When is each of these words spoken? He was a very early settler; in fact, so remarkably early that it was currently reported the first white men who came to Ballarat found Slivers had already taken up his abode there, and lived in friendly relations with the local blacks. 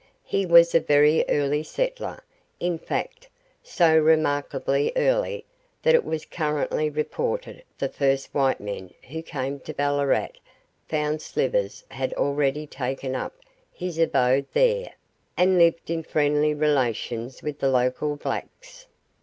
He 0.25 0.47
was 0.47 0.73
a 0.73 0.79
very 0.79 1.23
early 1.29 1.61
settler; 1.61 2.23
in 2.59 2.79
fact, 2.79 3.29
so 3.61 3.95
remarkably 3.95 4.91
early 4.95 5.45
that 5.83 5.93
it 5.93 6.03
was 6.03 6.25
currently 6.25 6.89
reported 6.89 7.63
the 7.77 7.87
first 7.87 8.33
white 8.33 8.59
men 8.59 8.95
who 9.09 9.21
came 9.21 9.59
to 9.59 9.75
Ballarat 9.75 10.29
found 10.89 11.21
Slivers 11.21 11.83
had 11.89 12.15
already 12.15 12.65
taken 12.65 13.13
up 13.13 13.35
his 13.71 13.99
abode 13.99 14.47
there, 14.53 14.93
and 15.37 15.59
lived 15.59 15.91
in 15.91 16.01
friendly 16.01 16.55
relations 16.55 17.43
with 17.43 17.59
the 17.59 17.69
local 17.69 18.15
blacks. 18.15 18.87